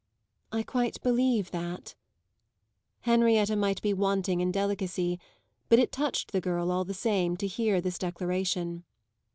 [0.51, 1.93] "I quite believe that."
[3.01, 5.19] Henrietta might be wanting in delicacy,
[5.69, 8.83] but it touched the girl, all the same, to hear this declaration.